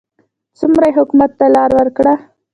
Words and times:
څومره 0.59 0.85
یې 0.89 0.95
حکومت 0.99 1.31
ته 1.39 1.45
لار 1.55 1.71
وکړه. 1.75 2.13